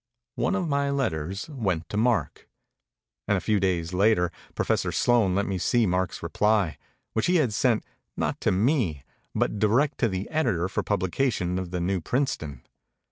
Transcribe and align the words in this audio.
One 0.33 0.55
of 0.55 0.67
my 0.67 0.89
let 0.89 1.09
ters 1.09 1.47
went 1.47 1.87
to 1.89 1.95
Mark; 1.97 2.49
and 3.27 3.37
a 3.37 3.39
few 3.39 3.59
days 3.59 3.93
later 3.93 4.31
Pro 4.55 4.63
fessor 4.65 4.91
Sloane 4.91 5.35
let 5.35 5.45
me 5.45 5.59
see 5.59 5.85
Mark's 5.85 6.23
reply, 6.23 6.79
which 7.13 7.27
he 7.27 7.35
had 7.35 7.53
sent 7.53 7.85
not 8.17 8.41
to 8.41 8.51
me 8.51 9.03
but 9.35 9.59
direct 9.59 9.99
to 9.99 10.07
the 10.09 10.27
editor 10.31 10.67
for 10.67 10.81
publication 10.81 11.59
in 11.59 11.69
the 11.69 11.79
New 11.79 12.01
Princeton. 12.01 12.63